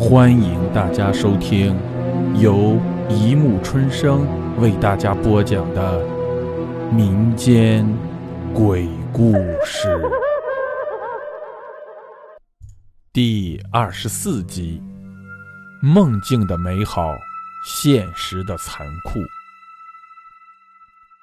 [0.00, 1.78] 欢迎大家收听
[2.40, 4.26] 由一木春生
[4.58, 6.02] 为大家播讲的
[6.90, 7.86] 民间
[8.54, 10.00] 鬼故事
[13.12, 14.82] 第二十四集：
[15.82, 17.12] 梦境的美好，
[17.66, 19.20] 现实的残酷。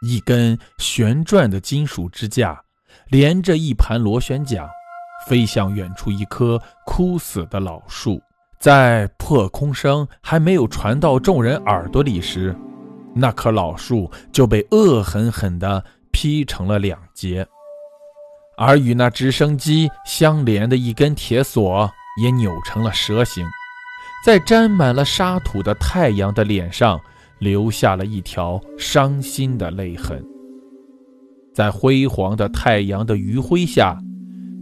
[0.08, 2.62] 一根旋转的金属支架
[3.10, 4.70] 连着一盘螺旋桨，
[5.28, 8.22] 飞向远处一棵枯死的老树。
[8.60, 12.56] 在破空声还没有传到众人耳朵里时，
[13.14, 17.48] 那棵老树就被恶狠狠地劈成了两截，
[18.58, 21.90] 而与那直升机相连的一根铁索
[22.22, 23.46] 也扭成了蛇形，
[24.26, 27.00] 在沾满了沙土的太阳的脸上
[27.38, 30.24] 留下了一条伤心的泪痕。
[31.54, 34.00] 在辉煌的太阳的余晖下，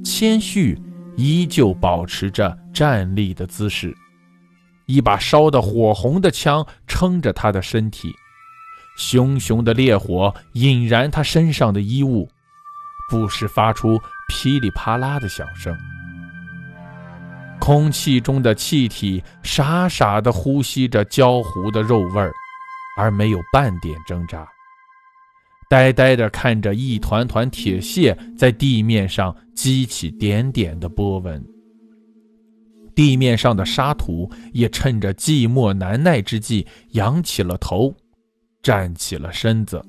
[0.04, 0.78] 千绪。
[1.18, 3.96] 依旧保持着站立的姿势，
[4.86, 8.14] 一把烧得火红的枪撑着他的身体，
[8.98, 12.28] 熊熊的烈火引燃他身上的衣物，
[13.10, 15.76] 不时发出噼里啪啦的响声。
[17.60, 22.32] 空气中的气体傻傻地呼吸着焦糊的肉味儿，
[22.98, 24.46] 而没有半点挣扎。
[25.76, 31.46] 呆呆地看着一团团铁屑在地面上激起点点的波纹，
[32.96, 37.94] 地面上的沙土也趁着寂寞难耐之际仰起了头，
[38.64, 39.86] 站起了身子。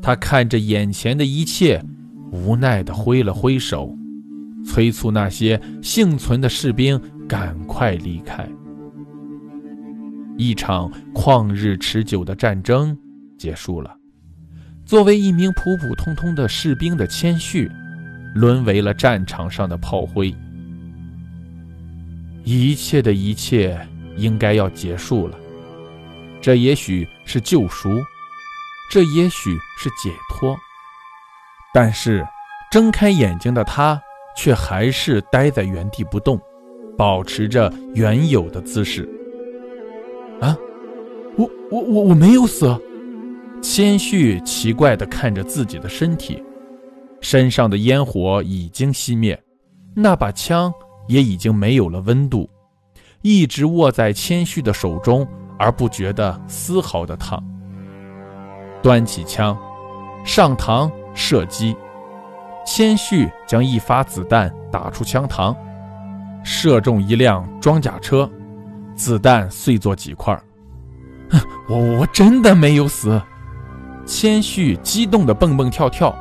[0.00, 1.84] 他看着眼前的一切，
[2.32, 3.94] 无奈地挥了挥手，
[4.64, 6.98] 催促那些幸存的士兵
[7.28, 8.48] 赶快离开。
[10.38, 12.96] 一场旷日持久的战争
[13.36, 13.99] 结束了。
[14.90, 17.70] 作为一名普普通通的士兵的谦逊，
[18.34, 20.34] 沦为了战场上的炮灰。
[22.42, 23.78] 一切的一切
[24.16, 25.38] 应该要结束了，
[26.40, 28.02] 这也许是救赎，
[28.90, 30.58] 这也许是解脱。
[31.72, 32.26] 但是，
[32.68, 34.02] 睁开眼睛的他
[34.36, 36.36] 却还是呆在原地不动，
[36.98, 39.08] 保持着原有的姿势。
[40.40, 40.58] 啊，
[41.36, 42.76] 我我我我没有死。
[43.62, 46.42] 千旭奇怪地看着自己的身体，
[47.20, 49.40] 身上的烟火已经熄灭，
[49.94, 50.72] 那把枪
[51.08, 52.48] 也已经没有了温度，
[53.22, 55.26] 一直握在千旭的手中，
[55.58, 57.42] 而不觉得丝毫的烫。
[58.82, 59.56] 端起枪，
[60.24, 61.76] 上膛射击，
[62.66, 65.54] 千旭将一发子弹打出枪膛，
[66.42, 68.28] 射中一辆装甲车，
[68.94, 70.38] 子弹碎作几块。
[71.68, 73.20] 我我真的没有死。
[74.06, 76.14] 千绪激动地蹦蹦跳跳，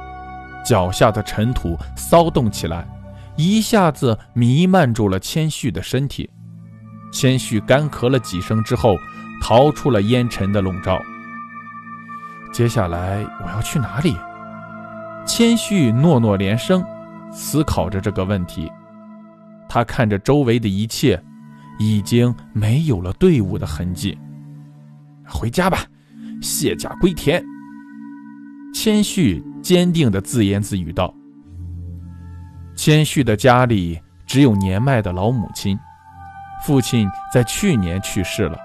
[0.66, 2.88] 脚下的尘土骚动起来，
[3.36, 6.30] 一下子弥漫住了千绪的身体。
[7.12, 8.96] 千绪干咳了几声之后，
[9.42, 11.00] 逃出了烟尘的笼罩。
[12.52, 14.16] 接下来我要去哪里？
[15.26, 16.84] 千绪诺诺连声，
[17.32, 18.72] 思考着这个问题。
[19.68, 21.22] 他看着周围的一切，
[21.80, 24.18] 已经没有了队伍的痕迹。
[25.28, 25.80] 回家吧，
[26.42, 27.44] 卸甲归田。
[28.74, 31.13] 谦虚坚定地自言自语道
[32.75, 35.78] ：“谦虚的家里只有年迈的老母亲，
[36.63, 38.57] 父亲在去年去世了。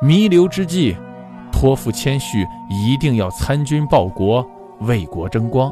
[0.00, 0.96] 弥留之际，
[1.52, 4.48] 托付谦虚一定要参军报国，
[4.80, 5.70] 为国争光。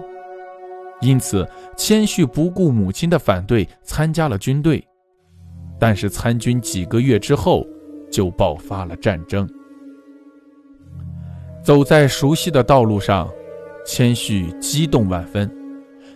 [1.00, 4.84] 因此，谦虚不顾母亲的反对，参加了军队。
[5.78, 7.64] 但是，参军几个月之后，
[8.10, 9.48] 就爆发了战争。
[11.62, 13.26] 走在熟悉的道路上。”
[13.86, 15.48] 谦虚激动万分，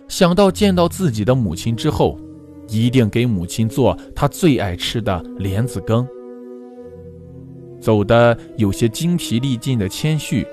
[0.09, 2.19] 想到见到自己的母亲之后，
[2.67, 6.05] 一定给母亲做她最爱吃的莲子羹。
[7.79, 10.45] 走的有些精疲力尽的谦虚，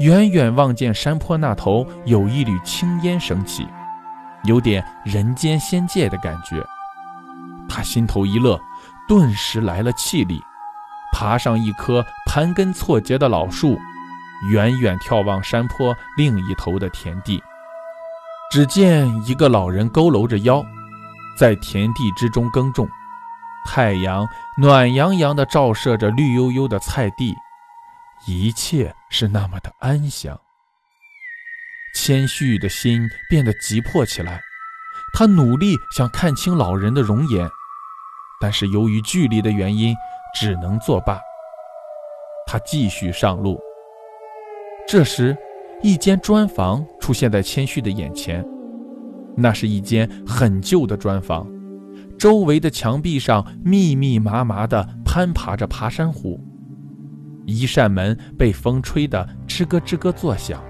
[0.00, 3.66] 远远望见山坡那头有一缕青烟升起，
[4.44, 6.64] 有点人间仙界的感觉。
[7.68, 8.58] 他心头一乐，
[9.06, 10.40] 顿时来了气力，
[11.12, 13.78] 爬上一棵盘根错节的老树。
[14.50, 17.42] 远远眺望山坡另一头的田地，
[18.50, 20.64] 只见一个老人佝偻着腰，
[21.38, 22.88] 在田地之中耕种。
[23.66, 27.34] 太阳暖洋洋地照射着绿油油的菜地，
[28.26, 30.38] 一切是那么的安详。
[31.96, 34.38] 谦虚的心变得急迫起来，
[35.14, 37.48] 他努力想看清老人的容颜，
[38.40, 39.94] 但是由于距离的原因，
[40.34, 41.18] 只能作罢。
[42.46, 43.58] 他继续上路。
[44.86, 45.36] 这时，
[45.82, 48.44] 一间砖房出现在谦虚的眼前。
[49.36, 51.50] 那是一间很旧的砖房，
[52.18, 56.38] 周围的墙壁上密密麻麻地攀爬着爬山虎。
[57.46, 60.62] 一扇门被风吹得吱咯吱咯作响。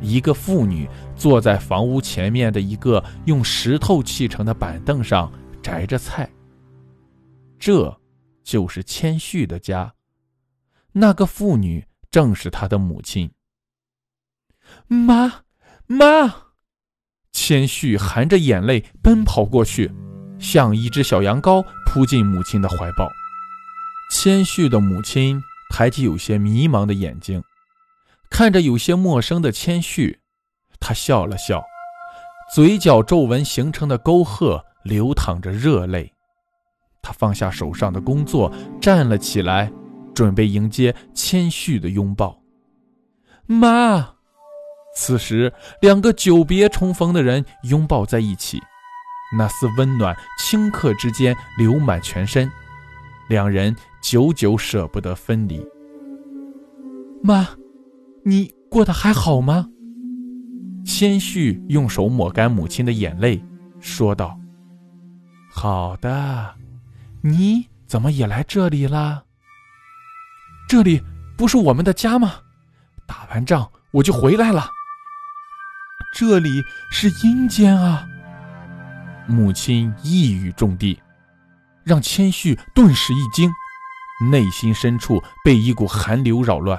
[0.00, 6.28] 一个妇女坐在房屋前面的一个用石头砌成的板凳上摘着菜。
[7.58, 7.98] 这，
[8.44, 9.92] 就是千旭的家。
[10.92, 13.28] 那个妇女正是他的母亲。
[14.86, 15.42] 妈，
[15.86, 16.34] 妈！
[17.32, 19.92] 千旭含着眼泪奔跑过去，
[20.38, 23.08] 像一只小羊羔扑进母亲的怀抱。
[24.10, 27.42] 千旭的母亲抬起有些迷茫的眼睛。
[28.30, 30.20] 看着有些陌生的千旭，
[30.78, 31.64] 她笑了笑，
[32.54, 36.12] 嘴角皱纹形成的沟壑流淌着热泪。
[37.00, 39.72] 她放下手上的工作，站了起来，
[40.14, 42.42] 准备迎接千旭的拥抱。
[43.46, 44.16] 妈，
[44.94, 48.60] 此时两个久别重逢的人拥抱在一起，
[49.36, 52.50] 那丝温暖顷刻之间流满全身，
[53.28, 55.66] 两人久久舍不得分离。
[57.22, 57.48] 妈。
[58.24, 59.70] 你过得还好吗？
[60.84, 63.42] 千旭用手抹干母亲的眼泪，
[63.80, 64.38] 说道
[65.48, 66.54] ：“好的，
[67.22, 69.22] 你怎么也来这里啦？
[70.68, 71.00] 这里
[71.38, 72.34] 不是我们的家吗？
[73.06, 74.68] 打完仗我就回来了。
[76.18, 78.04] 这里是阴间啊！”
[79.28, 81.00] 母亲一语中的，
[81.84, 83.48] 让千旭顿时一惊，
[84.28, 86.76] 内心深处被一股寒流扰乱。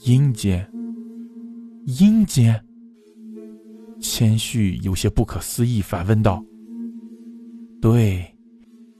[0.00, 0.68] 阴间，
[1.84, 2.60] 阴间。
[4.00, 6.42] 千旭有些不可思议，反问道
[7.80, 8.36] ：“对，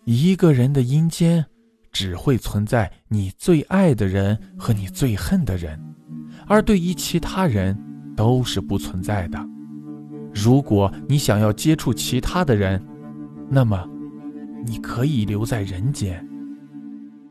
[0.04, 1.44] 一个人的阴间，
[1.90, 5.76] 只会存在你最爱的人和你最恨的人，
[6.46, 7.76] 而对于其他人
[8.16, 9.38] 都是不存在的。
[10.34, 12.84] 如果你想要接触其他的人，
[13.48, 13.88] 那么
[14.66, 16.26] 你可以留在人间。”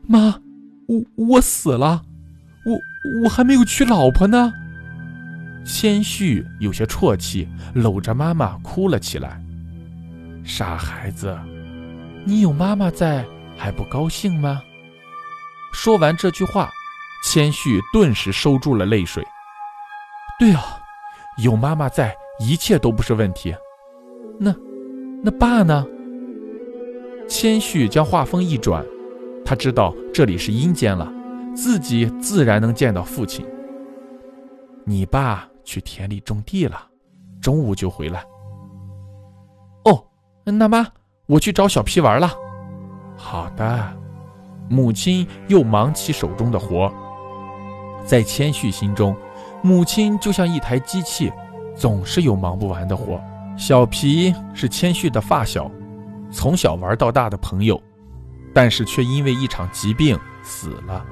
[0.08, 0.40] 妈，
[0.86, 2.02] 我我死了。
[2.64, 4.52] 我我还没有娶老婆呢。
[5.64, 9.42] 千旭有些啜泣，搂着妈妈哭了起来。
[10.44, 11.36] 傻孩子，
[12.24, 14.62] 你有妈妈在还不高兴吗？
[15.72, 16.70] 说完这句话，
[17.24, 19.24] 千旭顿时收住了泪水。
[20.38, 20.78] 对啊，
[21.38, 23.54] 有妈妈在，一切都不是问题。
[24.38, 24.54] 那，
[25.22, 25.86] 那爸呢？
[27.26, 28.84] 千旭将话锋一转，
[29.44, 31.12] 他知道这里是阴间了。
[31.54, 33.46] 自己自然能见到父亲。
[34.84, 36.86] 你爸去田里种地了，
[37.40, 38.22] 中午就回来。
[39.84, 40.04] 哦，
[40.44, 40.86] 那妈，
[41.24, 42.30] 我去找小皮玩了。
[43.16, 43.96] 好的。
[44.68, 46.92] 母亲又忙起手中的活。
[48.04, 49.16] 在千旭心中，
[49.62, 51.32] 母亲就像一台机器，
[51.76, 53.20] 总是有忙不完的活。
[53.56, 55.70] 小皮是千旭的发小，
[56.30, 57.82] 从小玩到大的朋友，
[58.54, 61.04] 但是却因为一场疾病死了。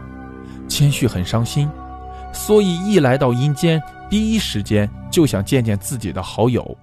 [0.68, 1.68] 千旭很伤心，
[2.32, 6.76] 所以一来到阴间，第一时间就想见见自己的好友。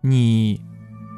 [0.00, 0.60] 你，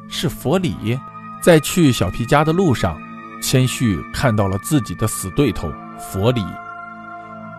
[0.08, 0.98] 是佛里，
[1.42, 3.00] 在去小皮家的路上，
[3.42, 6.44] 谦旭看到了自己的死对头佛里。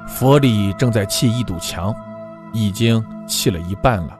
[0.08, 1.96] 佛里正在砌一堵墙，
[2.54, 4.20] 已经砌了一半了。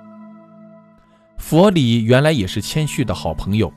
[1.38, 3.72] 佛里原来也是千旭的好朋友，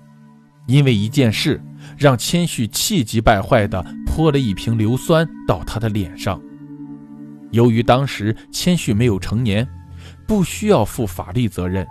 [0.66, 1.62] 因为一件事。
[1.96, 6.40] 让千旭气急败坏地泼了一瓶硫酸到他的脸上。
[7.52, 9.66] 由于当时千旭没有成年，
[10.26, 11.86] 不需要负法律责任，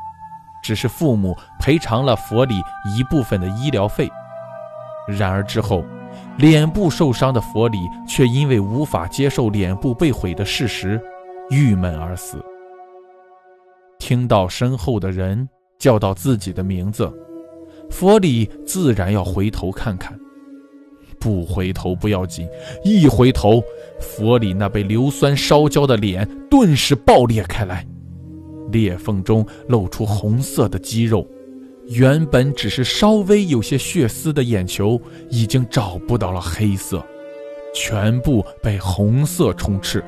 [0.62, 2.56] 只是父母赔偿了佛里
[2.98, 4.10] 一部分的医疗费。
[5.08, 5.86] 然而之后，
[6.38, 11.02] 脸部受伤的佛里却因为无法接受脸部被毁的事实，
[11.50, 12.38] 郁闷而死。
[13.98, 17.12] 听到身后的人叫到自己的名字。
[17.90, 20.16] 佛里自然要回头看看，
[21.20, 22.48] 不回头不要紧，
[22.84, 23.64] 一回头，
[24.00, 27.84] 佛里那被硫酸烧焦的脸顿时爆裂开来，
[28.72, 31.28] 裂缝中露出红色的肌肉，
[31.88, 37.06] 原本只是稍微有些血丝的眼球已经找不到了黑色，
[37.74, 40.04] 全部被红色充斥。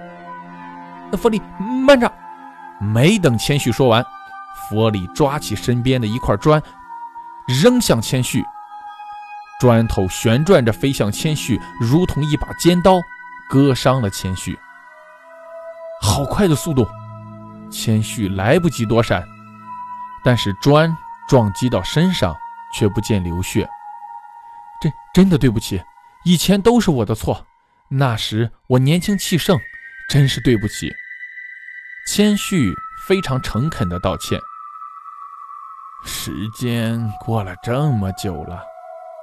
[1.11, 1.41] 那佛里，
[1.85, 2.11] 慢着！
[2.81, 4.05] 没等千旭说完，
[4.69, 6.61] 佛里抓起身边的一块砖。
[7.63, 8.43] 扔向千旭，
[9.59, 12.99] 砖头旋转着飞向千旭，如同一把尖刀，
[13.49, 14.55] 割伤了千旭。
[16.01, 16.87] 好快的速度，
[17.71, 19.23] 千旭来不及躲闪，
[20.23, 20.95] 但是砖
[21.29, 22.35] 撞击到身上
[22.73, 23.69] 却不见流血。
[24.81, 25.81] 真真的对不起，
[26.25, 27.45] 以前都是我的错，
[27.87, 29.57] 那时我年轻气盛，
[30.09, 30.91] 真是对不起。
[32.07, 32.73] 千旭
[33.07, 34.39] 非常诚恳地道歉。
[36.03, 38.63] 时间过了这么久了，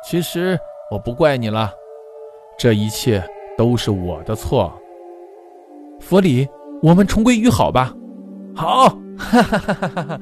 [0.09, 0.59] 其实
[0.91, 1.73] 我不怪你了，
[2.59, 3.27] 这一切
[3.59, 4.79] 都是我的错。
[6.01, 6.47] 佛里，
[6.83, 7.93] 我们重归于好吧？
[8.55, 10.21] 好，哈哈哈哈哈哈！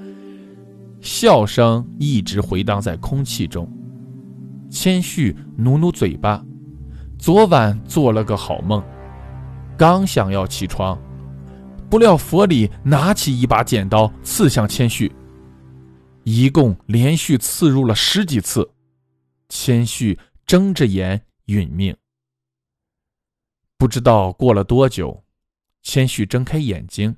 [1.04, 3.70] 笑声一直回荡在空气中。
[4.70, 6.42] 谦虚努努嘴巴，
[7.18, 8.82] 昨晚做了个好梦，
[9.76, 10.98] 刚想要起床，
[11.90, 15.12] 不料佛里拿起一把剪刀刺向谦虚。
[16.22, 18.66] 一共连续刺入了十几次，
[19.50, 21.94] 谦虚睁着眼殒命。
[23.76, 25.22] 不知道过了多久，
[25.82, 27.14] 谦虚睁开眼睛，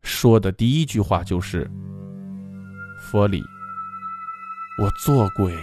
[0.00, 1.70] 说的第一句话就是
[3.00, 3.44] ：“佛里，
[4.78, 5.56] 我做鬼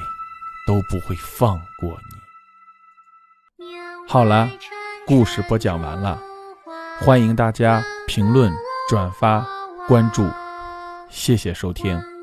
[0.65, 3.65] 都不会放过你。”
[4.09, 4.49] 好了，
[5.05, 6.19] 故事播讲完了，
[6.99, 8.51] 欢迎大家评论、
[8.89, 9.45] 转发、
[9.87, 10.29] 关注，
[11.09, 12.16] 谢谢收听。